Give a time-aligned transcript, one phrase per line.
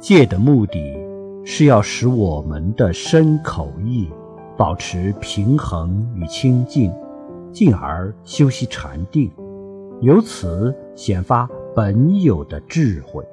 [0.00, 0.96] 戒的目的
[1.44, 4.08] 是要使我们的身口意
[4.56, 6.92] 保持平衡与清净，
[7.52, 9.30] 进而修习禅定，
[10.00, 13.24] 由此显发本有的智慧。